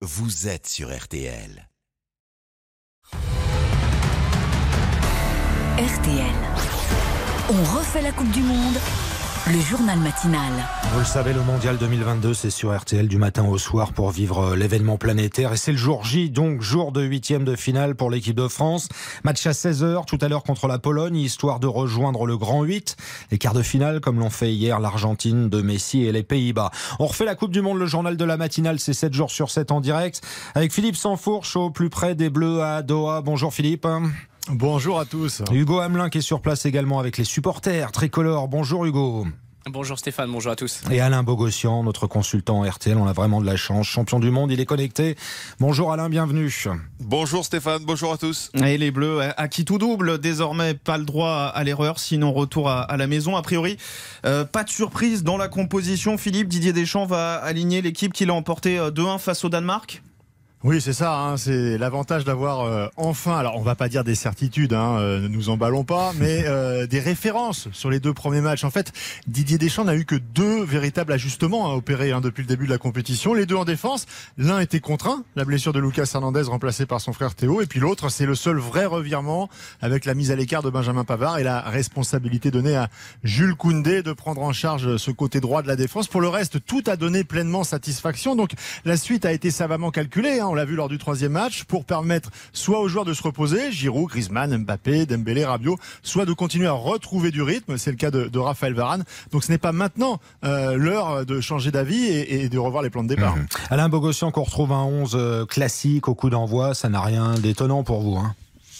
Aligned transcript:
vous 0.00 0.46
êtes 0.46 0.68
sur 0.68 0.96
RTL. 0.96 1.68
RTL. 5.76 6.34
On 7.50 7.76
refait 7.76 8.02
la 8.02 8.12
Coupe 8.12 8.30
du 8.30 8.42
Monde. 8.42 8.78
Le 9.50 9.60
journal 9.62 9.98
matinal. 10.00 10.52
Vous 10.92 10.98
le 10.98 11.06
savez, 11.06 11.32
le 11.32 11.40
mondial 11.40 11.78
2022, 11.78 12.34
c'est 12.34 12.50
sur 12.50 12.78
RTL 12.78 13.08
du 13.08 13.16
matin 13.16 13.46
au 13.46 13.56
soir 13.56 13.94
pour 13.94 14.10
vivre 14.10 14.54
l'événement 14.54 14.98
planétaire. 14.98 15.54
Et 15.54 15.56
c'est 15.56 15.72
le 15.72 15.78
jour 15.78 16.04
J, 16.04 16.28
donc 16.28 16.60
jour 16.60 16.92
de 16.92 17.02
huitième 17.02 17.44
de 17.44 17.56
finale 17.56 17.94
pour 17.94 18.10
l'équipe 18.10 18.36
de 18.36 18.46
France. 18.46 18.90
Match 19.24 19.46
à 19.46 19.52
16h 19.52 20.04
tout 20.04 20.18
à 20.20 20.28
l'heure 20.28 20.42
contre 20.42 20.68
la 20.68 20.78
Pologne, 20.78 21.16
histoire 21.16 21.60
de 21.60 21.66
rejoindre 21.66 22.26
le 22.26 22.36
grand 22.36 22.62
8. 22.62 22.96
Les 23.30 23.38
quarts 23.38 23.54
de 23.54 23.62
finale, 23.62 24.00
comme 24.00 24.18
l'ont 24.18 24.28
fait 24.28 24.52
hier 24.52 24.80
l'Argentine 24.80 25.48
de 25.48 25.62
Messi 25.62 26.04
et 26.04 26.12
les 26.12 26.22
Pays-Bas. 26.22 26.70
On 26.98 27.06
refait 27.06 27.24
la 27.24 27.34
Coupe 27.34 27.52
du 27.52 27.62
Monde, 27.62 27.78
le 27.78 27.86
journal 27.86 28.18
de 28.18 28.24
la 28.26 28.36
matinale, 28.36 28.78
c'est 28.78 28.92
7 28.92 29.14
jours 29.14 29.30
sur 29.30 29.50
7 29.50 29.72
en 29.72 29.80
direct. 29.80 30.20
Avec 30.56 30.74
Philippe 30.74 30.96
Sansfourche 30.96 31.56
au 31.56 31.70
plus 31.70 31.88
près 31.88 32.14
des 32.14 32.28
Bleus 32.28 32.62
à 32.62 32.82
Doha. 32.82 33.22
Bonjour 33.22 33.54
Philippe. 33.54 33.86
Bonjour 34.50 34.98
à 34.98 35.04
tous. 35.04 35.42
Hugo 35.52 35.80
Hamelin 35.80 36.08
qui 36.08 36.18
est 36.18 36.22
sur 36.22 36.40
place 36.40 36.64
également 36.64 36.98
avec 36.98 37.18
les 37.18 37.24
supporters 37.24 37.92
tricolores. 37.92 38.48
Bonjour 38.48 38.86
Hugo. 38.86 39.26
Bonjour 39.66 39.98
Stéphane, 39.98 40.30
bonjour 40.32 40.52
à 40.52 40.56
tous. 40.56 40.80
Et 40.90 41.00
Alain 41.00 41.22
Bogossian, 41.22 41.82
notre 41.82 42.06
consultant 42.06 42.62
RTL, 42.62 42.96
on 42.96 43.06
a 43.06 43.12
vraiment 43.12 43.42
de 43.42 43.46
la 43.46 43.56
chance. 43.56 43.86
Champion 43.86 44.18
du 44.18 44.30
monde, 44.30 44.50
il 44.50 44.60
est 44.60 44.64
connecté. 44.64 45.16
Bonjour 45.60 45.92
Alain, 45.92 46.08
bienvenue. 46.08 46.50
Bonjour 47.00 47.44
Stéphane, 47.44 47.82
bonjour 47.84 48.14
à 48.14 48.16
tous. 48.16 48.50
Et 48.64 48.78
les 48.78 48.90
Bleus, 48.90 49.20
à 49.20 49.48
qui 49.48 49.66
tout 49.66 49.76
double, 49.76 50.18
désormais 50.18 50.72
pas 50.72 50.96
le 50.96 51.04
droit 51.04 51.52
à 51.54 51.64
l'erreur, 51.64 51.98
sinon 51.98 52.32
retour 52.32 52.70
à, 52.70 52.96
la 52.96 53.06
maison. 53.06 53.36
A 53.36 53.42
priori, 53.42 53.76
euh, 54.24 54.46
pas 54.46 54.64
de 54.64 54.70
surprise 54.70 55.24
dans 55.24 55.36
la 55.36 55.48
composition. 55.48 56.16
Philippe, 56.16 56.48
Didier 56.48 56.72
Deschamps 56.72 57.06
va 57.06 57.34
aligner 57.34 57.82
l'équipe 57.82 58.14
qu'il 58.14 58.30
a 58.30 58.34
emporté 58.34 58.78
2-1 58.78 59.16
euh, 59.16 59.18
face 59.18 59.44
au 59.44 59.50
Danemark 59.50 60.02
oui, 60.64 60.80
c'est 60.80 60.92
ça. 60.92 61.16
Hein, 61.16 61.36
c'est 61.36 61.78
l'avantage 61.78 62.24
d'avoir 62.24 62.62
euh, 62.62 62.88
enfin, 62.96 63.38
alors 63.38 63.54
on 63.56 63.62
va 63.62 63.76
pas 63.76 63.88
dire 63.88 64.02
des 64.02 64.16
certitudes, 64.16 64.72
hein, 64.72 64.96
euh, 64.98 65.20
ne 65.20 65.28
nous 65.28 65.50
emballons 65.50 65.84
pas, 65.84 66.12
mais 66.18 66.46
euh, 66.46 66.88
des 66.88 66.98
références 66.98 67.68
sur 67.70 67.90
les 67.90 68.00
deux 68.00 68.12
premiers 68.12 68.40
matchs. 68.40 68.64
En 68.64 68.70
fait, 68.70 68.92
Didier 69.28 69.56
Deschamps 69.56 69.84
n'a 69.84 69.94
eu 69.94 70.04
que 70.04 70.16
deux 70.16 70.64
véritables 70.64 71.12
ajustements 71.12 71.70
à 71.70 71.76
opérer 71.76 72.10
hein, 72.10 72.20
depuis 72.20 72.42
le 72.42 72.48
début 72.48 72.66
de 72.66 72.72
la 72.72 72.78
compétition. 72.78 73.34
Les 73.34 73.46
deux 73.46 73.54
en 73.54 73.64
défense. 73.64 74.06
L'un 74.36 74.58
était 74.58 74.80
contraint, 74.80 75.22
la 75.36 75.44
blessure 75.44 75.72
de 75.72 75.78
Lucas 75.78 76.10
Hernandez 76.12 76.42
remplacé 76.42 76.86
par 76.86 77.00
son 77.00 77.12
frère 77.12 77.36
Théo, 77.36 77.60
et 77.60 77.66
puis 77.66 77.78
l'autre, 77.78 78.08
c'est 78.08 78.26
le 78.26 78.34
seul 78.34 78.58
vrai 78.58 78.84
revirement 78.84 79.48
avec 79.80 80.06
la 80.06 80.14
mise 80.14 80.32
à 80.32 80.36
l'écart 80.36 80.64
de 80.64 80.70
Benjamin 80.70 81.04
Pavard 81.04 81.38
et 81.38 81.44
la 81.44 81.60
responsabilité 81.60 82.50
donnée 82.50 82.74
à 82.74 82.88
Jules 83.22 83.54
Koundé 83.54 84.02
de 84.02 84.12
prendre 84.12 84.42
en 84.42 84.52
charge 84.52 84.96
ce 84.96 85.12
côté 85.12 85.38
droit 85.38 85.62
de 85.62 85.68
la 85.68 85.76
défense. 85.76 86.08
Pour 86.08 86.20
le 86.20 86.28
reste, 86.28 86.64
tout 86.66 86.82
a 86.88 86.96
donné 86.96 87.22
pleinement 87.22 87.62
satisfaction. 87.62 88.34
Donc 88.34 88.50
la 88.84 88.96
suite 88.96 89.24
a 89.24 89.32
été 89.32 89.52
savamment 89.52 89.92
calculée. 89.92 90.40
Hein 90.40 90.47
on 90.48 90.54
l'a 90.54 90.64
vu 90.64 90.74
lors 90.74 90.88
du 90.88 90.98
troisième 90.98 91.32
match, 91.32 91.64
pour 91.64 91.84
permettre 91.84 92.30
soit 92.52 92.80
aux 92.80 92.88
joueurs 92.88 93.04
de 93.04 93.14
se 93.14 93.22
reposer, 93.22 93.70
Giroud, 93.72 94.08
Griezmann, 94.08 94.56
Mbappé, 94.56 95.06
Dembélé, 95.06 95.44
Rabiot, 95.44 95.78
soit 96.02 96.24
de 96.24 96.32
continuer 96.32 96.66
à 96.66 96.72
retrouver 96.72 97.30
du 97.30 97.42
rythme. 97.42 97.76
C'est 97.78 97.90
le 97.90 97.96
cas 97.96 98.10
de, 98.10 98.38
Raphaël 98.38 98.74
Varane. 98.74 99.04
Donc 99.32 99.44
ce 99.44 99.52
n'est 99.52 99.58
pas 99.58 99.72
maintenant 99.72 100.20
euh, 100.44 100.76
l'heure 100.76 101.26
de 101.26 101.40
changer 101.40 101.70
d'avis 101.70 102.06
et, 102.06 102.48
de 102.48 102.58
revoir 102.58 102.82
les 102.82 102.90
plans 102.90 103.02
de 103.02 103.08
départ. 103.08 103.36
Mhm. 103.36 103.46
Alain 103.70 103.88
Bogossian, 103.88 104.30
qu'on 104.30 104.42
retrouve 104.42 104.72
un 104.72 104.84
11 104.84 105.12
euh, 105.14 105.46
classique 105.46 106.08
au 106.08 106.14
coup 106.14 106.30
d'envoi, 106.30 106.74
ça 106.74 106.88
n'a 106.88 107.00
rien 107.00 107.34
d'étonnant 107.34 107.82
pour 107.82 108.00
vous 108.00 108.16
hein 108.16 108.34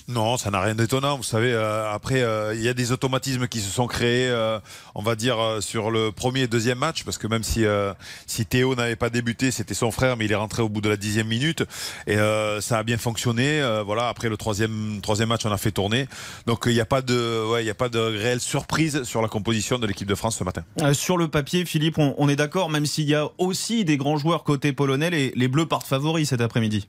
non, 0.08 0.38
ça 0.38 0.50
n'a 0.50 0.62
rien 0.62 0.74
d'étonnant. 0.74 1.18
Vous 1.18 1.22
savez, 1.22 1.52
euh, 1.52 1.92
après, 1.92 2.22
euh, 2.22 2.54
il 2.54 2.62
y 2.62 2.68
a 2.68 2.72
des 2.72 2.92
automatismes 2.92 3.46
qui 3.46 3.60
se 3.60 3.70
sont 3.70 3.86
créés, 3.86 4.26
euh, 4.30 4.58
on 4.94 5.02
va 5.02 5.14
dire, 5.14 5.36
sur 5.60 5.90
le 5.90 6.12
premier 6.12 6.40
et 6.42 6.46
deuxième 6.46 6.78
match, 6.78 7.04
parce 7.04 7.18
que 7.18 7.26
même 7.26 7.42
si, 7.42 7.64
si 8.26 8.46
Théo 8.46 8.74
n'avait 8.74 8.96
pas 8.96 9.10
débuté, 9.10 9.50
c'était 9.50 9.74
son 9.74 9.90
frère, 9.90 10.16
mais 10.16 10.24
il 10.24 10.32
est 10.32 10.36
rentré 10.36 10.62
au 10.62 10.70
bout 10.70 10.80
de 10.80 10.88
la 10.88 10.96
dixième 10.96 11.28
minute, 11.28 11.62
et 12.06 12.16
ça 12.60 12.78
a 12.78 12.82
bien 12.82 12.96
fonctionné. 12.96 13.60
voilà, 13.84 14.08
après 14.08 14.28
le 14.28 14.36
troisième, 14.36 15.00
troisième 15.02 15.28
match, 15.28 15.44
on 15.44 15.52
a 15.52 15.58
fait 15.58 15.72
tourner. 15.72 16.08
Donc 16.46 16.64
il 16.66 16.72
n'y 16.72 16.80
a 16.80 16.86
pas 16.86 17.02
de, 17.02 17.44
ouais, 17.50 17.64
y 17.64 17.70
a 17.70 17.74
pas 17.74 17.88
de 17.88 17.98
réelle 17.98 18.40
surprise 18.40 19.02
sur 19.02 19.20
la 19.20 19.28
composition 19.28 19.78
de 19.78 19.86
l'équipe 19.86 20.08
de 20.08 20.14
France 20.14 20.38
ce 20.38 20.44
matin. 20.44 20.64
sur 20.94 21.18
le 21.18 21.28
papier, 21.28 21.64
Philippe, 21.66 21.98
on, 21.98 22.28
est 22.28 22.36
d'accord, 22.36 22.70
même 22.70 22.86
s'il 22.86 23.08
y 23.08 23.14
a 23.14 23.28
aussi 23.38 23.84
des 23.84 23.96
grands 23.96 24.16
joueurs 24.16 24.44
côté 24.44 24.72
polonais, 24.72 25.10
les, 25.10 25.32
les 25.36 25.48
Bleus 25.48 25.66
partent 25.66 25.86
favoris 25.86 26.28
cet 26.28 26.40
après-midi. 26.40 26.88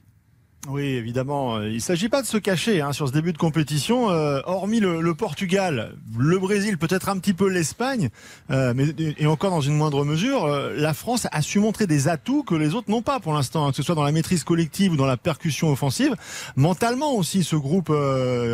Oui, 0.68 0.84
évidemment. 0.84 1.62
Il 1.62 1.76
ne 1.76 1.80
s'agit 1.80 2.10
pas 2.10 2.22
de 2.22 2.28
se 2.28 2.36
cacher 2.36 2.82
hein, 2.82 2.92
sur 2.92 3.08
ce 3.08 3.14
début 3.14 3.32
de 3.32 3.38
compétition. 3.38 4.12
Euh, 4.12 4.42
hormis 4.46 4.82
le, 4.82 5.14
Portugal, 5.14 5.94
le 6.18 6.38
Brésil, 6.38 6.78
peut-être 6.78 7.08
un 7.08 7.18
petit 7.18 7.34
peu 7.34 7.48
l'Espagne, 7.48 8.10
euh, 8.52 8.74
mais 8.76 8.88
et 9.18 9.26
encore 9.26 9.52
dans 9.52 9.62
une 9.62 9.76
moindre 9.76 10.04
mesure, 10.04 10.44
euh, 10.44 10.74
la 10.76 10.94
France 10.94 11.28
a 11.32 11.42
su 11.42 11.60
montrer 11.60 11.88
des 11.88 12.10
atouts 12.10 12.44
que 12.44 12.56
les 12.56 12.76
autres 12.76 12.92
n'ont 12.92 13.02
pas 13.02 13.22
pour 13.22 13.34
l'instant, 13.34 13.66
hein, 13.66 13.70
que 13.72 13.78
ce 13.78 13.84
soit 13.84 13.96
dans 13.96 14.04
la 14.04 14.12
maîtrise 14.12 14.44
collective 14.44 14.92
ou 14.92 14.96
dans 14.98 15.06
la 15.06 15.16
percussion 15.16 15.72
offensive. 15.72 16.14
Mentalement 16.58 17.14
aussi, 17.14 17.46
ce 17.46 17.56
groupe, 17.56 17.92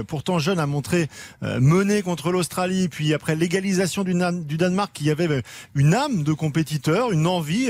pourtant 0.08 0.38
jeune, 0.38 0.60
a 0.60 0.68
montré 0.68 1.10
mener 1.42 2.04
contre 2.04 2.32
l'Australie, 2.32 2.88
puis 2.88 3.16
après 3.16 3.36
l'égalisation 3.36 4.04
du, 4.04 4.14
du, 4.46 4.58
Danemark, 4.58 4.92
qui 4.94 5.10
avait 5.10 5.42
une 5.74 5.96
âme 5.96 6.24
de 6.24 6.34
compétiteur, 6.34 7.12
une 7.12 7.26
envie 7.26 7.70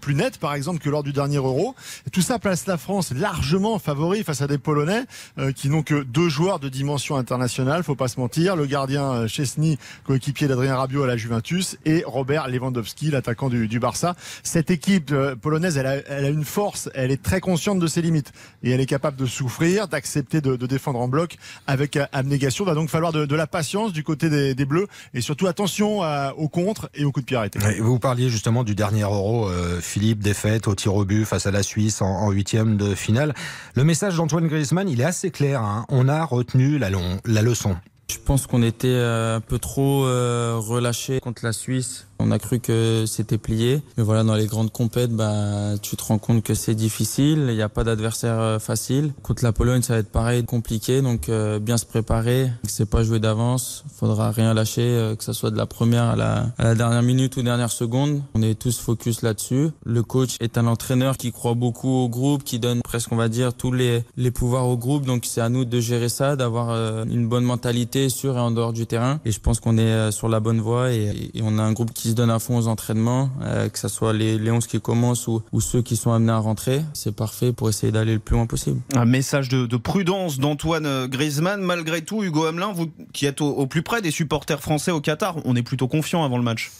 plus 0.00 0.14
nette, 0.14 0.38
par 0.38 0.54
exemple, 0.54 0.80
que 0.80 0.88
lors 0.88 1.02
du 1.02 1.12
dernier 1.12 1.36
Euro. 1.36 1.74
tout 2.10 2.22
ça 2.22 2.38
place 2.38 2.66
la 2.66 2.78
France 2.78 3.12
largement 3.12 3.65
favori 3.78 4.22
face 4.24 4.42
à 4.42 4.46
des 4.46 4.58
Polonais 4.58 5.04
euh, 5.38 5.52
qui 5.52 5.68
n'ont 5.68 5.82
que 5.82 6.02
deux 6.02 6.28
joueurs 6.28 6.58
de 6.58 6.68
dimension 6.68 7.16
internationale, 7.16 7.82
faut 7.82 7.94
pas 7.94 8.08
se 8.08 8.20
mentir. 8.20 8.56
Le 8.56 8.66
gardien 8.66 9.12
euh, 9.12 9.28
Chesney, 9.28 9.78
coéquipier 10.04 10.48
d'Adrien 10.48 10.76
Rabiot 10.76 11.02
à 11.02 11.06
la 11.06 11.16
Juventus, 11.16 11.76
et 11.84 12.02
Robert 12.06 12.48
Lewandowski, 12.48 13.10
l'attaquant 13.10 13.48
du, 13.48 13.78
Barça. 13.78 14.14
Cette 14.42 14.70
équipe 14.70 15.10
euh, 15.12 15.36
polonaise, 15.36 15.76
elle 15.76 15.86
a, 15.86 16.28
une 16.28 16.44
force, 16.44 16.88
elle 16.94 17.10
est 17.10 17.22
très 17.22 17.40
consciente 17.40 17.78
de 17.78 17.86
ses 17.86 18.00
limites 18.00 18.32
et 18.62 18.70
elle 18.70 18.80
est 18.80 18.86
capable 18.86 19.16
de 19.16 19.26
souffrir, 19.26 19.88
d'accepter 19.88 20.40
de, 20.40 20.56
défendre 20.66 21.00
en 21.00 21.08
bloc 21.08 21.36
avec 21.66 21.98
abnégation. 22.12 22.64
Il 22.64 22.68
va 22.68 22.74
donc 22.74 22.88
falloir 22.88 23.12
de, 23.12 23.34
la 23.36 23.46
patience 23.46 23.92
du 23.92 24.02
côté 24.02 24.30
des, 24.30 24.66
Bleus 24.66 24.86
et 25.14 25.20
surtout 25.20 25.46
attention 25.46 26.00
aux 26.36 26.48
contres 26.48 26.88
et 26.94 27.04
aux 27.04 27.12
coups 27.12 27.24
de 27.24 27.28
pied 27.28 27.36
arrêtés. 27.36 27.58
Vous 27.80 27.98
parliez 27.98 28.30
justement 28.30 28.64
du 28.64 28.74
dernier 28.74 29.02
Euro, 29.02 29.48
Philippe, 29.80 30.20
défaite 30.20 30.66
au 30.66 30.74
tir 30.74 30.94
au 30.94 31.04
but 31.04 31.24
face 31.24 31.46
à 31.46 31.50
la 31.50 31.62
Suisse 31.62 32.02
en 32.02 32.30
huitième 32.30 32.76
de 32.76 32.94
finale. 32.94 33.34
Le 33.74 33.84
message 33.84 34.16
d'Antoine 34.16 34.48
Griezmann, 34.48 34.88
il 34.88 35.00
est 35.00 35.04
assez 35.04 35.30
clair. 35.30 35.62
Hein. 35.62 35.84
On 35.88 36.08
a 36.08 36.24
retenu 36.24 36.78
la, 36.78 36.88
la 37.24 37.42
leçon. 37.42 37.76
Je 38.10 38.18
pense 38.24 38.46
qu'on 38.46 38.62
était 38.62 38.88
euh, 38.88 39.36
un 39.36 39.40
peu 39.40 39.58
trop 39.58 40.06
euh, 40.06 40.54
relâché 40.56 41.18
contre 41.20 41.44
la 41.44 41.52
Suisse 41.52 42.06
on 42.18 42.30
a 42.30 42.38
cru 42.38 42.60
que 42.60 43.04
c'était 43.06 43.38
plié. 43.38 43.82
Mais 43.96 44.02
voilà, 44.02 44.24
dans 44.24 44.34
les 44.34 44.46
grandes 44.46 44.72
compètes, 44.72 45.12
bah, 45.12 45.74
tu 45.82 45.96
te 45.96 46.04
rends 46.04 46.18
compte 46.18 46.42
que 46.42 46.54
c'est 46.54 46.74
difficile. 46.74 47.46
Il 47.48 47.54
n'y 47.54 47.62
a 47.62 47.68
pas 47.68 47.84
d'adversaire 47.84 48.38
euh, 48.38 48.58
facile. 48.58 49.12
Contre 49.22 49.44
la 49.44 49.52
Pologne, 49.52 49.82
ça 49.82 49.94
va 49.94 49.98
être 50.00 50.10
pareil, 50.10 50.44
compliqué. 50.44 51.02
Donc, 51.02 51.28
euh, 51.28 51.58
bien 51.58 51.76
se 51.76 51.86
préparer. 51.86 52.50
C'est 52.64 52.88
pas 52.88 53.02
jouer 53.02 53.20
d'avance. 53.20 53.84
Faudra 53.94 54.30
rien 54.30 54.54
lâcher, 54.54 54.82
euh, 54.82 55.14
que 55.14 55.24
ce 55.24 55.32
soit 55.32 55.50
de 55.50 55.56
la 55.56 55.66
première 55.66 56.04
à 56.04 56.16
la, 56.16 56.46
à 56.58 56.64
la 56.64 56.74
dernière 56.74 57.02
minute 57.02 57.36
ou 57.36 57.42
dernière 57.42 57.70
seconde. 57.70 58.22
On 58.34 58.42
est 58.42 58.58
tous 58.58 58.78
focus 58.78 59.22
là-dessus. 59.22 59.70
Le 59.84 60.02
coach 60.02 60.36
est 60.40 60.58
un 60.58 60.66
entraîneur 60.66 61.16
qui 61.16 61.32
croit 61.32 61.54
beaucoup 61.54 61.88
au 61.88 62.08
groupe, 62.08 62.44
qui 62.44 62.58
donne 62.58 62.82
presque, 62.82 63.12
on 63.12 63.16
va 63.16 63.28
dire, 63.28 63.54
tous 63.54 63.72
les, 63.72 64.04
les 64.16 64.30
pouvoirs 64.30 64.66
au 64.68 64.76
groupe. 64.76 65.06
Donc, 65.06 65.24
c'est 65.26 65.40
à 65.40 65.48
nous 65.48 65.64
de 65.64 65.80
gérer 65.80 66.08
ça, 66.08 66.36
d'avoir 66.36 66.70
une 67.06 67.28
bonne 67.28 67.44
mentalité 67.44 68.08
sur 68.08 68.36
et 68.36 68.40
en 68.40 68.50
dehors 68.50 68.72
du 68.72 68.86
terrain. 68.86 69.20
Et 69.24 69.32
je 69.32 69.40
pense 69.40 69.60
qu'on 69.60 69.78
est 69.78 70.10
sur 70.10 70.28
la 70.28 70.40
bonne 70.40 70.60
voie 70.60 70.92
et 70.92 71.30
on 71.42 71.58
a 71.58 71.62
un 71.62 71.72
groupe 71.72 71.92
qui 71.92 72.05
se 72.10 72.14
donne 72.14 72.30
à 72.30 72.38
fond 72.38 72.56
aux 72.56 72.68
entraînements, 72.68 73.30
euh, 73.42 73.68
que 73.68 73.78
ce 73.78 73.88
soit 73.88 74.12
les, 74.12 74.38
les 74.38 74.50
11 74.50 74.66
qui 74.66 74.80
commencent 74.80 75.28
ou, 75.28 75.42
ceux 75.60 75.82
qui 75.82 75.96
sont 75.96 76.12
amenés 76.12 76.32
à 76.32 76.38
rentrer. 76.38 76.82
C'est 76.92 77.14
parfait 77.14 77.52
pour 77.52 77.68
essayer 77.68 77.92
d'aller 77.92 78.14
le 78.14 78.18
plus 78.18 78.36
loin 78.36 78.46
possible. 78.46 78.80
Un 78.94 79.04
message 79.04 79.48
de, 79.48 79.66
de 79.66 79.76
prudence 79.76 80.38
d'Antoine 80.38 81.06
Griezmann. 81.06 81.60
Malgré 81.60 82.02
tout, 82.02 82.22
Hugo 82.22 82.44
Hamelin, 82.44 82.72
vous 82.72 82.90
qui 83.12 83.26
êtes 83.26 83.40
au 83.40 83.66
plus 83.66 83.82
près 83.82 84.02
des 84.02 84.10
supporters 84.10 84.60
français 84.60 84.90
au 84.90 85.00
Qatar, 85.00 85.36
on 85.44 85.56
est 85.56 85.62
plutôt 85.62 85.88
confiant 85.88 86.24
avant 86.24 86.38
le 86.38 86.44
match. 86.44 86.70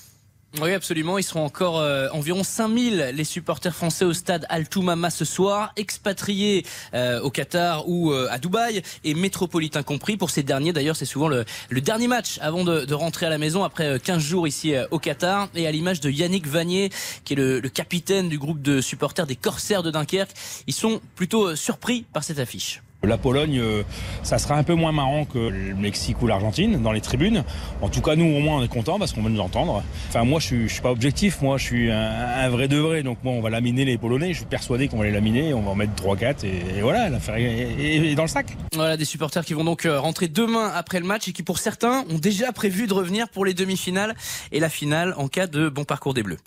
Oui, 0.62 0.72
absolument. 0.72 1.18
Ils 1.18 1.22
seront 1.22 1.44
encore 1.44 1.80
euh, 1.80 2.08
environ 2.12 2.42
5000 2.42 3.12
les 3.14 3.24
supporters 3.24 3.74
français 3.74 4.06
au 4.06 4.14
stade 4.14 4.46
Al 4.48 4.68
Toumama 4.68 5.10
ce 5.10 5.26
soir, 5.26 5.72
expatriés 5.76 6.64
euh, 6.94 7.20
au 7.20 7.30
Qatar 7.30 7.86
ou 7.88 8.10
euh, 8.10 8.26
à 8.30 8.38
Dubaï 8.38 8.82
et 9.04 9.14
métropolitains 9.14 9.82
compris. 9.82 10.16
Pour 10.16 10.30
ces 10.30 10.42
derniers, 10.42 10.72
d'ailleurs, 10.72 10.96
c'est 10.96 11.04
souvent 11.04 11.28
le, 11.28 11.44
dernier 11.72 12.08
match 12.08 12.38
avant 12.40 12.64
de, 12.64 12.94
rentrer 12.94 13.26
à 13.26 13.30
la 13.30 13.38
maison 13.38 13.64
après 13.64 14.00
15 14.00 14.22
jours 14.22 14.48
ici 14.48 14.74
au 14.90 14.98
Qatar. 14.98 15.48
Et 15.54 15.66
à 15.66 15.70
l'image 15.70 16.00
de 16.00 16.10
Yannick 16.10 16.46
Vanier, 16.46 16.90
qui 17.24 17.34
est 17.34 17.36
le, 17.36 17.60
le, 17.60 17.68
capitaine 17.68 18.30
du 18.30 18.38
groupe 18.38 18.62
de 18.62 18.80
supporters 18.80 19.26
des 19.26 19.36
Corsaires 19.36 19.82
de 19.82 19.90
Dunkerque, 19.90 20.32
ils 20.66 20.74
sont 20.74 21.02
plutôt 21.16 21.54
surpris 21.54 22.06
par 22.12 22.24
cette 22.24 22.38
affiche. 22.38 22.80
La 23.02 23.18
Pologne, 23.18 23.58
euh, 23.58 23.82
ça 24.22 24.38
sera 24.38 24.56
un 24.56 24.62
peu 24.62 24.74
moins 24.74 24.90
marrant 24.90 25.24
que 25.24 25.38
le 25.38 25.74
Mexique 25.74 26.20
ou 26.22 26.26
l'Argentine 26.26 26.82
dans 26.82 26.92
les 26.92 27.00
tribunes. 27.00 27.44
En 27.80 27.88
tout 27.88 28.00
cas, 28.00 28.16
nous, 28.16 28.24
au 28.24 28.40
moins, 28.40 28.58
on 28.58 28.62
est 28.64 28.68
contents 28.68 28.98
parce 28.98 29.12
qu'on 29.12 29.22
va 29.22 29.28
nous 29.28 29.40
entendre. 29.40 29.82
Enfin, 30.08 30.24
moi, 30.24 30.40
je 30.40 30.46
suis, 30.46 30.68
suis 30.68 30.80
pas 30.80 30.90
objectif. 30.90 31.40
Moi, 31.42 31.58
je 31.58 31.64
suis 31.64 31.90
un, 31.90 32.48
vrai 32.48 32.68
de 32.68 32.78
vrai. 32.78 33.02
Donc, 33.02 33.18
moi, 33.22 33.34
on 33.34 33.40
va 33.40 33.50
laminer 33.50 33.84
les 33.84 33.98
Polonais. 33.98 34.32
Je 34.32 34.38
suis 34.38 34.46
persuadé 34.46 34.88
qu'on 34.88 34.98
va 34.98 35.04
les 35.04 35.12
laminer. 35.12 35.54
On 35.54 35.62
va 35.62 35.70
en 35.70 35.74
mettre 35.74 35.92
3-4 36.02 36.44
et, 36.46 36.80
voilà, 36.80 37.08
l'affaire 37.08 37.36
est, 37.36 38.14
dans 38.14 38.22
le 38.22 38.28
sac. 38.28 38.56
Voilà, 38.74 38.96
des 38.96 39.04
supporters 39.04 39.44
qui 39.44 39.54
vont 39.54 39.64
donc 39.64 39.86
euh, 39.86 40.00
rentrer 40.00 40.28
demain 40.28 40.72
après 40.74 40.98
le 40.98 41.06
match 41.06 41.28
et 41.28 41.32
qui, 41.32 41.42
pour 41.42 41.58
certains, 41.58 42.04
ont 42.10 42.18
déjà 42.18 42.52
prévu 42.52 42.86
de 42.86 42.94
revenir 42.94 43.28
pour 43.28 43.44
les 43.44 43.54
demi-finales 43.54 44.14
et 44.52 44.60
la 44.60 44.68
finale 44.68 45.14
en 45.16 45.28
cas 45.28 45.46
de 45.46 45.68
bon 45.68 45.84
parcours 45.84 46.14
des 46.14 46.22
Bleus. 46.22 46.38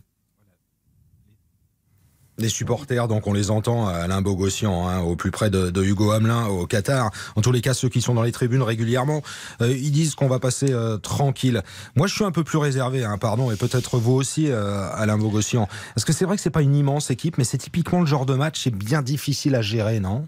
Des 2.40 2.50
supporters, 2.50 3.08
donc 3.08 3.28
on 3.28 3.34
les 3.34 3.52
entend 3.52 3.88
Alain 3.88 4.22
Bogossian, 4.22 4.88
hein, 4.88 5.00
au 5.00 5.16
plus 5.16 5.32
près 5.32 5.50
de, 5.50 5.84
Hugo 5.84 6.12
Hamelin, 6.12 6.48
au 6.48 6.66
Qatar. 6.66 7.12
En 7.36 7.42
tous 7.42 7.52
les 7.52 7.62
cas, 7.62 7.74
ceux 7.74 7.90
qui 7.90 8.02
sont 8.02 8.14
dans 8.14 8.24
les 8.24 8.32
tribunes 8.32 8.62
régulièrement, 8.62 9.22
euh, 9.62 9.72
ils 9.72 9.92
disent 9.92 10.16
qu'on 10.16 10.28
va 10.28 10.40
passer 10.40 10.72
euh, 10.72 10.98
tranquille. 10.98 11.62
Moi, 11.96 12.08
je 12.08 12.16
suis 12.16 12.24
un 12.24 12.32
peu 12.32 12.44
plus 12.44 12.58
réservé, 12.58 13.04
hein, 13.04 13.18
pardon, 13.18 13.52
et 13.52 13.56
peut-être 13.56 13.98
vous 13.98 14.14
aussi, 14.14 14.50
euh, 14.50 14.90
Alain 14.94 15.18
Bogossian. 15.18 15.68
Parce 15.96 16.06
que 16.06 16.14
c'est 16.14 16.26
vrai 16.26 16.36
que 16.36 16.42
c'est 16.42 16.50
pas 16.50 16.62
une 16.62 16.76
immense 16.76 17.12
équipe, 17.12 17.38
mais 17.38 17.44
c'est 17.44 17.58
typiquement 17.58 18.00
le 18.00 18.06
genre 18.06 18.26
de 18.26 18.36
match, 18.36 18.62
c'est 18.64 18.74
bien 18.74 19.02
difficile 19.02 19.56
à 19.56 19.62
gérer, 19.62 20.00
non? 20.00 20.28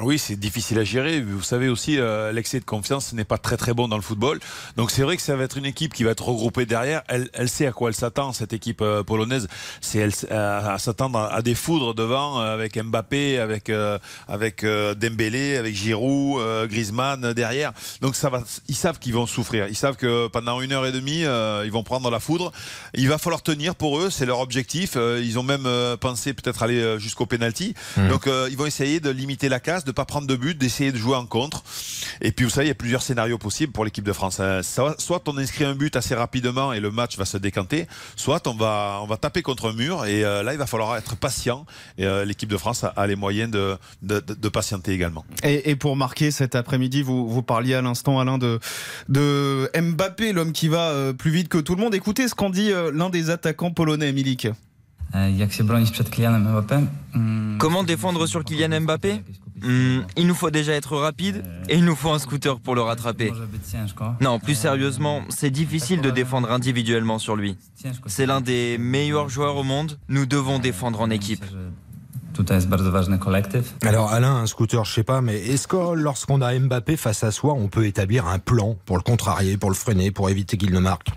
Oui, 0.00 0.18
c'est 0.18 0.36
difficile 0.36 0.78
à 0.78 0.84
gérer. 0.84 1.20
Vous 1.20 1.42
savez 1.42 1.68
aussi, 1.68 1.98
euh, 1.98 2.30
l'excès 2.30 2.60
de 2.60 2.64
confiance 2.64 3.12
n'est 3.12 3.24
pas 3.24 3.38
très 3.38 3.56
très 3.56 3.74
bon 3.74 3.88
dans 3.88 3.96
le 3.96 4.02
football. 4.02 4.38
Donc 4.76 4.92
c'est 4.92 5.02
vrai 5.02 5.16
que 5.16 5.22
ça 5.22 5.34
va 5.34 5.42
être 5.44 5.56
une 5.56 5.66
équipe 5.66 5.92
qui 5.92 6.04
va 6.04 6.12
être 6.12 6.24
regroupée 6.24 6.66
derrière. 6.66 7.02
Elle, 7.08 7.28
elle 7.32 7.48
sait 7.48 7.66
à 7.66 7.72
quoi 7.72 7.88
elle 7.88 7.96
s'attend, 7.96 8.32
cette 8.32 8.52
équipe 8.52 8.80
euh, 8.80 9.02
polonaise. 9.02 9.48
C'est 9.80 9.98
elle 9.98 10.12
à, 10.30 10.78
s'attendre 10.78 11.18
à, 11.18 11.42
des 11.42 11.56
foudres 11.56 11.94
devant 11.94 12.40
euh, 12.40 12.54
avec 12.54 12.78
Mbappé, 12.80 13.38
avec 13.38 13.70
avec 14.28 14.64
Dembélé, 14.64 15.56
avec 15.56 15.74
Giroud, 15.74 16.68
Griezmann 16.68 17.32
derrière. 17.32 17.72
Donc 18.00 18.14
ça 18.14 18.30
va. 18.30 18.42
Ils 18.68 18.76
savent 18.76 18.98
qu'ils 18.98 19.14
vont 19.14 19.26
souffrir. 19.26 19.66
Ils 19.68 19.76
savent 19.76 19.96
que 19.96 20.28
pendant 20.28 20.60
une 20.60 20.72
heure 20.72 20.86
et 20.86 20.92
demie, 20.92 21.22
ils 21.22 21.72
vont 21.72 21.82
prendre 21.82 22.10
la 22.10 22.20
foudre. 22.20 22.52
Il 22.94 23.08
va 23.08 23.18
falloir 23.18 23.42
tenir 23.42 23.74
pour 23.74 23.98
eux. 23.98 24.10
C'est 24.10 24.26
leur 24.26 24.40
objectif. 24.40 24.96
ils 24.96 25.38
ont 25.38 25.42
même 25.42 25.68
pensé 26.00 26.34
peut-être 26.34 26.62
aller 26.62 26.98
jusqu'au 26.98 27.26
penalty. 27.26 27.74
Mmh. 27.96 28.08
Donc 28.08 28.26
ils 28.26 28.56
vont 28.56 28.66
essayer 28.66 29.00
de 29.00 29.10
limiter 29.10 29.48
la 29.48 29.60
casse 29.60 29.84
de 29.88 29.92
pas 29.92 30.04
prendre 30.04 30.26
de 30.26 30.36
but, 30.36 30.56
d'essayer 30.56 30.92
de 30.92 30.98
jouer 30.98 31.16
en 31.16 31.26
contre. 31.26 31.64
Et 32.20 32.30
puis 32.30 32.44
vous 32.44 32.50
savez, 32.50 32.66
il 32.66 32.68
y 32.68 32.72
a 32.72 32.76
plusieurs 32.76 33.02
scénarios 33.02 33.38
possibles 33.38 33.72
pour 33.72 33.84
l'équipe 33.84 34.04
de 34.04 34.12
France. 34.12 34.38
Hein. 34.38 34.60
Soit 34.62 35.22
on 35.26 35.38
inscrit 35.38 35.64
un 35.64 35.74
but 35.74 35.96
assez 35.96 36.14
rapidement 36.14 36.72
et 36.72 36.80
le 36.80 36.90
match 36.90 37.16
va 37.18 37.24
se 37.24 37.36
décanter, 37.38 37.88
soit 38.16 38.46
on 38.46 38.54
va 38.54 39.00
on 39.02 39.06
va 39.06 39.16
taper 39.16 39.42
contre 39.42 39.70
un 39.70 39.72
mur 39.72 40.04
et 40.04 40.24
euh, 40.24 40.42
là 40.42 40.52
il 40.52 40.58
va 40.58 40.66
falloir 40.66 40.96
être 40.96 41.16
patient. 41.16 41.66
Et 41.96 42.04
euh, 42.04 42.24
l'équipe 42.24 42.48
de 42.48 42.56
France 42.56 42.84
a, 42.84 43.06
les 43.06 43.16
moyens 43.16 43.50
de, 43.50 43.78
de, 44.02 44.48
patienter 44.48 44.92
également. 44.92 45.24
Et, 45.42 45.76
pour 45.76 45.96
marquer 45.96 46.30
cet 46.30 46.54
après-midi, 46.54 47.02
vous, 47.02 47.28
vous 47.28 47.42
parliez 47.42 47.74
à 47.74 47.82
l'instant 47.82 48.20
Alain 48.20 48.38
de 48.38 48.60
de 49.08 49.70
Mbappé, 49.78 50.32
l'homme 50.32 50.52
qui 50.52 50.68
va 50.68 50.90
euh, 50.90 51.12
plus 51.12 51.30
vite 51.30 51.48
que 51.48 51.58
tout 51.58 51.74
le 51.74 51.80
monde. 51.80 51.94
Écoutez 51.94 52.28
ce 52.28 52.34
qu'en 52.34 52.50
dit 52.50 52.70
l'un 52.92 53.10
des 53.10 53.30
attaquants 53.30 53.70
polonais, 53.70 54.12
Milik. 54.12 54.48
Comment 57.58 57.82
défendre 57.82 58.26
sur 58.26 58.44
Kylian 58.44 58.80
Mbappé? 58.82 59.22
Hmm, 59.62 60.00
il 60.16 60.26
nous 60.26 60.34
faut 60.34 60.50
déjà 60.50 60.72
être 60.72 60.96
rapide 60.96 61.42
et 61.68 61.76
il 61.76 61.84
nous 61.84 61.94
faut 61.94 62.10
un 62.10 62.18
scooter 62.18 62.60
pour 62.60 62.74
le 62.74 62.82
rattraper. 62.82 63.32
Non, 64.20 64.38
plus 64.38 64.54
sérieusement, 64.54 65.22
c'est 65.28 65.50
difficile 65.50 66.00
de 66.00 66.10
défendre 66.10 66.50
individuellement 66.50 67.18
sur 67.18 67.36
lui. 67.36 67.56
C'est 68.06 68.26
l'un 68.26 68.40
des 68.40 68.78
meilleurs 68.78 69.28
joueurs 69.28 69.56
au 69.56 69.62
monde. 69.62 69.98
Nous 70.08 70.26
devons 70.26 70.58
défendre 70.58 71.00
en 71.00 71.10
équipe. 71.10 71.44
Alors 73.82 74.12
Alain, 74.12 74.36
un 74.36 74.46
scooter, 74.46 74.84
je 74.84 74.92
sais 74.92 75.02
pas, 75.02 75.20
mais 75.20 75.40
est-ce 75.40 75.66
que 75.66 75.94
lorsqu'on 75.94 76.40
a 76.40 76.56
Mbappé 76.56 76.96
face 76.96 77.24
à 77.24 77.32
soi, 77.32 77.54
on 77.54 77.66
peut 77.66 77.86
établir 77.86 78.28
un 78.28 78.38
plan 78.38 78.76
pour 78.84 78.96
le 78.96 79.02
contrarier, 79.02 79.56
pour 79.56 79.70
le 79.70 79.74
freiner, 79.74 80.12
pour 80.12 80.30
éviter 80.30 80.56
qu'il 80.56 80.72
ne 80.72 80.78
marque? 80.78 81.08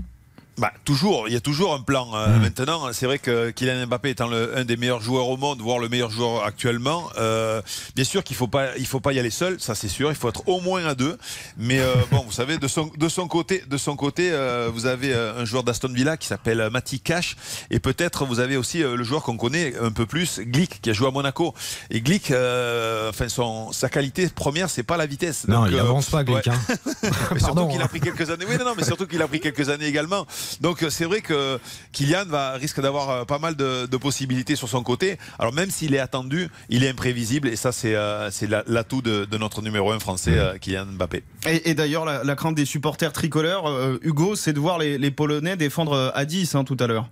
Bah, 0.62 0.72
toujours, 0.86 1.28
il 1.28 1.34
y 1.34 1.36
a 1.36 1.40
toujours 1.40 1.74
un 1.74 1.82
plan. 1.82 2.08
Euh. 2.14 2.38
Maintenant, 2.38 2.94
c'est 2.94 3.08
vrai 3.08 3.18
que 3.18 3.50
Kylian 3.50 3.88
Mbappé 3.88 4.12
étant 4.12 4.28
le, 4.28 4.56
un 4.56 4.64
des 4.64 4.78
meilleurs 4.78 5.02
joueurs 5.02 5.28
au 5.28 5.36
monde, 5.36 5.60
voire 5.60 5.80
le 5.80 5.90
meilleur 5.90 6.12
joueur 6.12 6.46
actuellement, 6.46 7.10
euh, 7.18 7.64
bien 7.96 8.06
sûr 8.06 8.24
qu'il 8.24 8.36
faut 8.36 8.48
pas, 8.48 8.78
il 8.78 8.86
faut 8.86 9.00
pas 9.00 9.12
y 9.12 9.18
aller 9.18 9.32
seul, 9.32 9.60
ça 9.60 9.74
c'est 9.74 9.88
sûr. 9.88 10.12
Il 10.12 10.16
faut 10.16 10.30
être 10.30 10.48
au 10.48 10.62
moins 10.62 10.86
à 10.86 10.94
deux. 10.94 11.18
Mais 11.58 11.80
euh, 11.80 11.96
bon, 12.12 12.24
vous 12.28 12.32
savez, 12.32 12.60
de 12.60 12.68
son, 12.68 12.92
de 12.96 13.10
son 13.10 13.28
côté, 13.28 13.64
de 13.68 13.76
son 13.76 13.96
côté, 13.96 14.30
euh, 14.32 14.70
vous 14.72 14.86
avez 14.86 15.16
un 15.16 15.46
joueur 15.46 15.64
d'Aston 15.64 15.92
Villa 15.92 16.16
qui 16.16 16.28
s'appelle 16.28 16.70
Mati 16.72 17.00
Cash, 17.00 17.38
et 17.72 17.80
peut-être 17.80 18.26
vous 18.26 18.40
avez 18.40 18.56
aussi 18.56 18.84
le 18.84 19.04
joueur 19.04 19.24
qu'on 19.24 19.38
connaît 19.38 19.74
un 19.82 19.92
peu 19.92 20.06
plus, 20.06 20.42
Glick, 20.42 20.80
qui 20.80 20.92
a 20.92 20.94
joué 20.94 21.08
à 21.08 21.12
Monaco. 21.12 21.56
Et 21.90 22.02
Glick, 22.02 22.26
enfin 22.26 23.30
son, 23.30 23.72
sa 23.72 23.90
qualité 23.90 24.30
première, 24.30 24.70
c'est 24.70 24.84
pas 24.84 24.98
la 24.98 25.08
vitesse. 25.08 25.48
Non, 25.48 25.66
il 25.66 25.80
avance 25.80 26.12
pas, 26.12 26.24
Glick. 26.24 26.48
Hein. 26.48 26.60
mais 27.34 27.40
surtout 27.40 27.68
qu'il 27.68 27.82
a 27.82 27.88
pris 27.88 28.00
quelques 28.00 28.30
années. 28.30 28.46
Oui, 28.48 28.58
non, 28.60 28.66
non 28.66 28.74
mais 28.78 28.84
surtout 28.84 29.08
qu'il 29.08 29.24
a 29.24 29.28
pris 29.28 29.40
quelques 29.40 29.70
années 29.70 29.88
également. 29.88 30.28
Donc 30.60 30.86
c'est 30.90 31.06
vrai 31.06 31.22
que 31.22 31.60
Kylian 31.92 32.26
va, 32.26 32.54
risque 32.54 32.82
d'avoir 32.82 33.10
euh, 33.10 33.26
pas 33.26 33.40
mal 33.40 33.56
de, 33.56 33.86
possibilités 33.98 34.56
sur 34.56 34.68
son 34.68 34.84
côté. 34.84 35.18
Alors 35.38 35.54
même 35.54 35.70
s'il 35.70 35.94
est 35.94 36.00
attendu, 36.00 36.50
il 36.70 36.84
est 36.84 36.90
imprévisible 36.90 37.48
et 37.48 37.56
ça 37.56 37.72
c'est 37.72 37.96
euh, 37.96 38.30
l'atout 38.68 39.02
de, 39.02 39.28
notre 39.38 39.62
numéro 39.62 39.92
1 39.92 40.00
français, 40.00 40.38
euh, 40.38 40.58
Kylian 40.58 40.88
Mbappé. 40.88 41.24
Et, 41.48 41.74
d'ailleurs 41.76 42.06
la, 42.06 42.36
crainte 42.36 42.56
des 42.56 42.66
supporters 42.66 43.14
tricolores, 43.14 43.72
Hugo, 44.02 44.36
c'est 44.36 44.54
de 44.54 44.60
voir 44.60 44.80
les, 44.80 45.12
Polonais 45.12 45.58
défendre 45.58 46.12
à 46.16 46.26
10 46.26 46.56
hein, 46.56 46.64
tout 46.64 46.78
à 46.80 46.88
l'heure. 46.88 47.10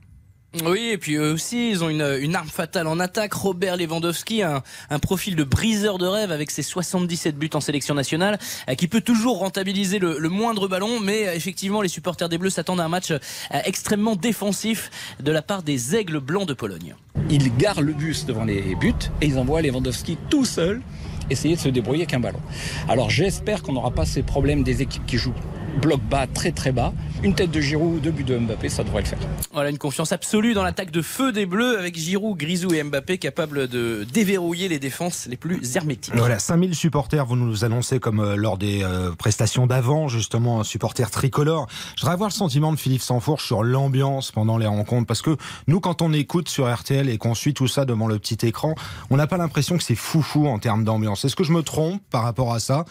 Oui, 0.66 0.90
et 0.92 0.98
puis 0.98 1.16
eux 1.16 1.32
aussi, 1.32 1.70
ils 1.70 1.84
ont 1.84 1.90
une, 1.90 2.36
arme 2.36 2.48
fatale 2.48 2.88
en 2.88 3.00
attaque. 3.00 3.34
Robert 3.34 3.78
Lewandowski, 3.78 4.42
un, 4.42 4.64
profil 5.00 5.36
de 5.36 5.44
briseur 5.44 6.00
de 6.00 6.08
rêve 6.08 6.32
avec 6.32 6.50
ses 6.50 6.64
77 6.64 7.38
buts 7.38 7.52
en 7.54 7.62
sélection 7.62 7.94
nationale, 7.94 8.40
euh, 8.68 8.74
qui 8.74 8.88
peut 8.88 9.02
toujours 9.02 9.38
rentabiliser 9.40 10.00
le, 10.00 10.18
moindre 10.30 10.68
ballon. 10.68 11.00
Mais 11.00 11.28
euh, 11.28 11.34
effectivement, 11.36 11.84
les 11.84 11.88
supporters 11.88 12.30
des 12.30 12.40
Bleus 12.40 12.50
s'attendent 12.50 12.82
à 12.82 12.86
un 12.86 12.90
match 12.90 13.12
euh, 13.12 13.20
extrêmement 13.64 14.16
défensif 14.16 14.90
de 15.20 15.32
la 15.32 15.44
part 15.44 15.62
des 15.62 15.96
Aigles 15.96 16.20
blancs 16.20 16.48
de 16.48 16.56
Pologne. 16.56 16.96
Ils 17.30 17.56
garent 17.56 17.82
le 17.82 17.94
bus 17.94 18.26
devant 18.26 18.46
les 18.46 18.74
buts 18.76 18.94
et 19.22 19.28
ils 19.28 19.38
envoient 19.38 19.62
Lewandowski 19.62 20.18
tout 20.32 20.46
seul 20.46 20.82
essayer 21.30 21.56
de 21.56 21.60
se 21.60 21.70
débrouiller 21.70 22.04
avec 22.04 22.16
un 22.16 22.20
ballon. 22.20 22.40
Alors 22.88 23.12
j'espère 23.12 23.62
qu'on 23.62 23.74
n'aura 23.74 23.92
pas 23.92 24.06
ces 24.06 24.24
problèmes 24.24 24.64
des 24.64 24.82
équipes 24.82 25.06
qui 25.06 25.18
jouent 25.18 25.36
bloc 25.70 26.02
bas, 26.02 26.28
très 26.28 26.52
très 26.52 26.72
bas. 26.72 26.94
Une 27.24 27.36
tête 27.36 27.52
de 27.52 27.60
Giroud, 27.60 28.02
deux 28.02 28.12
buts 28.12 28.24
de 28.24 28.38
Mbappé, 28.38 28.70
ça 28.70 28.84
devrait 28.84 29.02
le 29.02 29.08
faire. 29.08 29.20
Voilà 29.52 29.70
une 29.70 29.78
confiance 29.78 30.12
absolue 30.12 30.54
dans 30.54 30.64
l'attaque 30.64 30.92
de 30.92 31.02
feu 31.02 31.32
des 31.32 31.46
Bleus 31.46 31.78
avec 31.78 31.98
Giroud, 31.98 32.38
Grisou 32.38 32.74
et 32.74 32.84
Mbappé 32.84 33.18
capables 33.18 33.68
de 33.68 34.06
déverrouiller 34.12 34.68
les 34.68 34.80
défenses 34.80 35.28
les 35.28 35.38
plus 35.38 35.76
hermétiques. 35.76 36.16
Voilà, 36.16 36.40
5000 36.40 36.76
supporters, 36.76 37.26
vous 37.26 37.36
nous 37.36 37.64
annoncez 37.66 38.00
comme 38.00 38.20
euh, 38.20 38.36
lors 38.36 38.58
des 38.58 38.84
euh, 38.84 39.12
prestations 39.12 39.68
d'avant, 39.68 40.08
justement, 40.08 40.60
un 40.60 40.64
supporter 40.64 41.10
tricolore. 41.12 41.68
Je 41.96 42.02
voudrais 42.02 42.14
avoir 42.14 42.30
le 42.30 42.34
sentiment 42.34 42.72
de 42.72 42.78
Philippe 42.78 43.02
Sanfourche 43.02 43.46
sur 43.46 43.64
l'ambiance 43.64 44.32
pendant 44.32 44.58
les 44.58 44.68
rencontres 44.68 45.08
parce 45.08 45.22
que 45.22 45.36
nous, 45.68 45.80
quand 45.80 46.02
on 46.02 46.14
écoute 46.14 46.50
sur 46.50 46.74
RTL 46.74 47.10
et 47.10 47.18
qu'on 47.18 47.36
suit 47.36 47.54
tout 47.54 47.68
ça 47.68 47.86
devant 47.86 48.08
le 48.08 48.20
petit 48.20 48.46
écran, 48.46 48.76
on 49.10 49.18
n'a 49.18 49.28
pas 49.28 49.38
l'impression 49.38 49.78
que 49.78 49.84
c'est 49.84 49.96
foufou 49.96 50.48
en 50.48 50.60
termes 50.60 50.84
d'ambiance. 50.84 51.26
Est-ce 51.26 51.36
que 51.36 51.44
je 51.44 51.52
me 51.52 51.64
trompe 51.64 52.02
par 52.10 52.24
rapport 52.24 52.54
à 52.54 52.60
ça? 52.60 52.86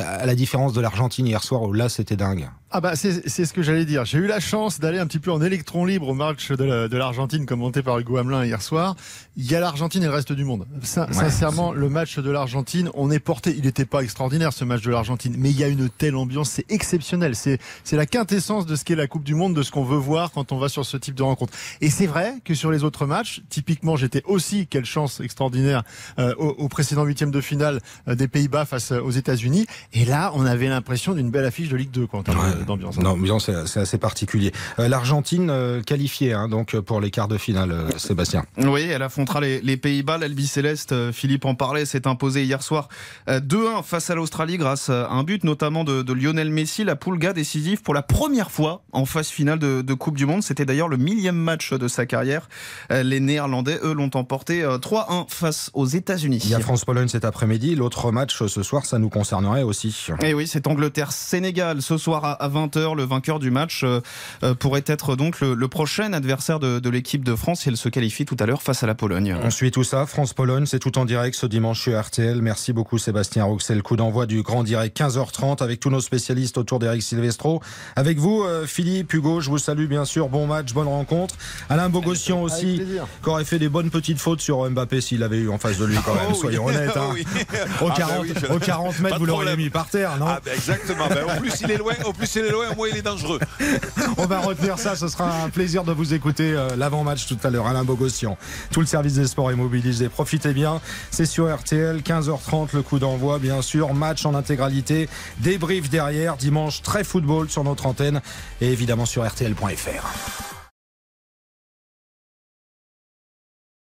À 0.00 0.26
la 0.26 0.34
différence 0.34 0.72
de 0.72 0.80
l'Argentine 0.80 1.26
hier 1.26 1.42
soir 1.42 1.62
où 1.62 1.72
là 1.72 1.88
c'était 1.88 2.16
dingue. 2.16 2.48
Ah 2.76 2.80
bah 2.80 2.96
c'est 2.96 3.28
ce 3.28 3.52
que 3.52 3.62
j'allais 3.62 3.84
dire. 3.84 4.04
J'ai 4.04 4.18
eu 4.18 4.26
la 4.26 4.40
chance 4.40 4.80
d'aller 4.80 4.98
un 4.98 5.06
petit 5.06 5.20
peu 5.20 5.30
en 5.30 5.40
électron 5.40 5.84
libre 5.84 6.08
au 6.08 6.14
match 6.14 6.50
de 6.50 6.96
l'Argentine 6.96 7.46
commenté 7.46 7.84
par 7.84 8.00
Hugo 8.00 8.16
Hamelin 8.16 8.44
hier 8.44 8.60
soir. 8.60 8.96
Il 9.36 9.48
y 9.48 9.54
a 9.54 9.60
l'Argentine 9.60 10.02
et 10.02 10.06
le 10.06 10.12
reste 10.12 10.32
du 10.32 10.44
monde. 10.44 10.66
sincèrement, 10.82 11.72
le 11.72 11.88
match 11.88 12.18
de 12.18 12.30
l'Argentine, 12.30 12.90
on 12.94 13.12
est 13.12 13.20
porté. 13.20 13.54
Il 13.56 13.64
n'était 13.64 13.84
pas 13.84 14.00
extraordinaire 14.00 14.52
ce 14.52 14.64
match 14.64 14.82
de 14.82 14.90
l'Argentine, 14.90 15.36
mais 15.38 15.50
il 15.50 15.56
y 15.56 15.62
a 15.62 15.68
une 15.68 15.88
telle 15.88 16.16
ambiance, 16.16 16.50
c'est 16.50 16.68
exceptionnel. 16.68 17.36
C'est 17.36 17.58
la 17.92 18.06
quintessence 18.06 18.66
de 18.66 18.74
ce 18.74 18.84
qu'est 18.84 18.96
la 18.96 19.06
Coupe 19.06 19.22
du 19.22 19.36
Monde, 19.36 19.54
de 19.54 19.62
ce 19.62 19.70
qu'on 19.70 19.84
veut 19.84 19.96
voir 19.96 20.32
quand 20.32 20.50
on 20.50 20.58
va 20.58 20.68
sur 20.68 20.84
ce 20.84 20.96
type 20.96 21.14
de 21.14 21.22
rencontre. 21.22 21.52
Et 21.80 21.90
c'est 21.90 22.06
vrai 22.06 22.34
que 22.44 22.54
sur 22.54 22.72
les 22.72 22.82
autres 22.82 23.06
matchs, 23.06 23.42
typiquement, 23.50 23.94
j'étais 23.94 24.22
aussi 24.24 24.66
quelle 24.66 24.84
chance 24.84 25.20
extraordinaire 25.20 25.84
euh, 26.18 26.34
au, 26.34 26.68
précédent 26.68 27.04
huitième 27.04 27.30
de 27.30 27.40
finale 27.40 27.80
euh, 28.08 28.16
des 28.16 28.26
Pays-Bas 28.26 28.64
face 28.64 28.90
aux 28.90 29.12
États-Unis. 29.12 29.66
Et 29.92 30.04
là, 30.04 30.32
on 30.34 30.46
avait 30.46 30.68
l'impression 30.68 31.14
d'une 31.14 31.30
belle 31.30 31.44
affiche 31.44 31.68
de 31.68 31.76
Ligue 31.76 31.90
2 31.90 32.06
quoi, 32.06 32.22
d'ambiance. 32.66 32.98
Non, 32.98 33.16
c'est 33.38 33.80
assez 33.80 33.98
particulier. 33.98 34.52
Euh, 34.78 34.88
L'Argentine 34.88 35.50
euh, 35.50 35.82
qualifiée 35.82 36.32
hein, 36.32 36.48
donc 36.48 36.78
pour 36.80 37.00
les 37.00 37.10
quarts 37.10 37.28
de 37.28 37.38
finale, 37.38 37.72
euh, 37.72 37.90
Sébastien. 37.96 38.44
Oui, 38.58 38.82
elle 38.82 39.02
affrontera 39.02 39.40
les, 39.40 39.76
Pays-Bas. 39.76 40.18
L'Albi 40.18 40.46
Céleste, 40.46 41.10
Philippe 41.12 41.44
en 41.44 41.54
parlait, 41.54 41.84
s'est 41.84 42.06
imposé 42.06 42.44
hier 42.44 42.62
soir 42.62 42.88
2-1 43.28 43.82
face 43.82 44.08
à 44.10 44.14
l'Australie 44.14 44.56
grâce 44.56 44.88
à 44.88 45.10
un 45.10 45.24
but 45.24 45.42
notamment 45.44 45.84
de, 45.84 46.12
Lionel 46.12 46.50
Messi, 46.50 46.84
la 46.84 46.96
poule 46.96 47.18
décisive 47.18 47.82
pour 47.82 47.94
la 47.94 48.02
première 48.02 48.50
fois 48.50 48.82
en 48.92 49.04
phase 49.04 49.28
finale 49.28 49.58
de, 49.58 49.94
Coupe 49.94 50.16
du 50.16 50.26
Monde. 50.26 50.42
C'était 50.42 50.64
d'ailleurs 50.64 50.88
le 50.88 50.96
millième 50.96 51.36
match 51.36 51.72
de 51.72 51.88
sa 51.88 52.06
carrière. 52.06 52.48
Les 52.90 53.20
Néerlandais, 53.20 53.78
eux, 53.82 53.92
l'ont 53.92 54.10
emporté 54.14 54.62
3-1 54.62 55.26
face 55.28 55.70
aux 55.74 55.86
États-Unis. 55.86 56.40
Il 56.44 56.50
y 56.50 56.54
a 56.54 56.60
France-Pologne 56.60 57.08
cet 57.08 57.24
après-midi. 57.24 57.74
L'autre 57.74 58.12
match 58.12 58.44
ce 58.44 58.62
soir, 58.62 58.86
ça 58.86 58.98
nous 58.98 59.08
concernerait 59.08 59.62
aussi. 59.64 60.08
Et 60.22 60.30
eh 60.30 60.34
oui, 60.34 60.46
c'est 60.46 60.66
Angleterre-Sénégal 60.66 61.82
ce 61.82 61.98
soir 61.98 62.24
à 62.24 62.48
20h 62.48 62.96
le 62.96 63.04
vainqueur 63.04 63.38
du 63.38 63.50
match 63.50 63.82
euh, 63.84 64.00
euh, 64.42 64.54
pourrait 64.54 64.84
être 64.86 65.16
donc 65.16 65.40
le, 65.40 65.68
prochain 65.68 66.12
adversaire 66.12 66.60
de, 66.60 66.88
l'équipe 66.88 67.24
de 67.24 67.34
France 67.34 67.60
si 67.60 67.68
elle 67.68 67.76
se 67.76 67.88
qualifie 67.88 68.24
tout 68.24 68.36
à 68.38 68.46
l'heure 68.46 68.62
face 68.62 68.82
à 68.82 68.86
la 68.86 68.94
Pologne. 68.94 69.36
On 69.42 69.50
suit 69.50 69.70
tout 69.70 69.84
ça. 69.84 70.06
France-Pologne, 70.06 70.66
c'est 70.66 70.78
tout 70.78 70.98
en 70.98 71.04
direct 71.04 71.36
ce 71.36 71.46
dimanche 71.46 71.80
sur 71.80 72.00
RTL. 72.00 72.40
Merci 72.42 72.72
beaucoup 72.72 72.98
Sébastien 72.98 73.44
Roux. 73.44 73.58
coup 73.82 73.96
d'envoi 73.96 74.26
du 74.26 74.42
grand 74.42 74.62
direct 74.62 74.98
15h30 74.98 75.62
avec 75.62 75.80
tous 75.80 75.90
nos 75.90 76.00
spécialistes 76.00 76.58
autour 76.58 76.78
d'Eric 76.78 77.02
Silvestro. 77.02 77.60
Avec 77.96 78.18
vous, 78.18 78.42
euh, 78.42 78.66
Philippe, 78.66 79.12
Hugo, 79.14 79.40
je 79.40 79.50
vous 79.50 79.58
salue 79.58 79.86
bien 79.86 80.04
sûr. 80.04 80.28
Bon 80.28 80.46
match, 80.46 80.72
bonne 80.72 80.88
rencontre. 80.88 81.34
Alain 81.68 81.88
Bogossian 81.88 82.42
aussi, 82.42 82.80
qui 83.22 83.28
aurait 83.28 83.44
fait 83.44 83.58
des 83.58 83.68
bonnes 83.68 83.90
petites 83.90 84.18
fautes 84.18 84.40
sur 84.40 84.68
Mbappé 84.70 85.00
s'il 85.00 85.22
avait 85.22 85.38
eu 85.38 85.48
en 85.48 85.58
face 85.58 85.78
de 85.78 85.84
lui 85.84 85.96
quand 86.04 86.14
même. 86.14 86.24
Oh 86.30 86.34
soyons 86.34 86.66
honnêtes. 86.66 86.96
Hein. 86.96 87.14
au, 87.80 87.90
40, 87.90 88.26
40, 88.60 88.94
ah, 88.96 89.02
bah 89.02 89.02
mètres, 89.02 89.18
vous 89.18 89.26
l'auriez 89.26 89.53
mis 89.56 89.70
par 89.70 89.88
terre, 89.88 90.16
non 90.18 90.26
ah, 90.28 90.40
bah, 90.44 90.52
Exactement. 90.54 91.08
Bah, 91.08 91.36
au 91.36 91.40
plus 91.40 91.60
il 91.62 91.70
est 91.70 91.78
loin, 91.78 91.94
au 92.04 92.12
plus 92.12 92.32
il 92.36 92.44
il 92.44 92.46
est 92.46 92.52
loin, 92.52 92.70
au 92.70 92.74
moins 92.74 92.88
il 92.90 92.96
est 92.96 93.02
dangereux. 93.02 93.40
On 94.18 94.26
va 94.26 94.40
retenir 94.40 94.78
ça. 94.78 94.96
Ce 94.96 95.08
sera 95.08 95.42
un 95.42 95.48
plaisir 95.50 95.84
de 95.84 95.92
vous 95.92 96.14
écouter 96.14 96.52
euh, 96.52 96.76
l'avant-match 96.76 97.26
tout 97.26 97.38
à 97.42 97.50
l'heure. 97.50 97.66
Alain 97.66 97.84
Bogossian. 97.84 98.36
Tout 98.70 98.80
le 98.80 98.86
service 98.86 99.14
des 99.14 99.26
sports 99.26 99.50
est 99.50 99.56
mobilisé. 99.56 100.08
Profitez 100.08 100.52
bien. 100.52 100.80
C'est 101.10 101.26
sur 101.26 101.54
RTL, 101.54 102.00
15h30, 102.00 102.68
le 102.74 102.82
coup 102.82 102.98
d'envoi, 102.98 103.38
bien 103.38 103.62
sûr. 103.62 103.94
Match 103.94 104.26
en 104.26 104.34
intégralité. 104.34 105.08
Débrief 105.38 105.88
derrière. 105.88 106.36
Dimanche, 106.36 106.82
très 106.82 107.04
football 107.04 107.48
sur 107.48 107.64
notre 107.64 107.86
antenne 107.86 108.20
et 108.60 108.70
évidemment 108.70 109.06
sur 109.06 109.26
RTL.fr. 109.26 110.63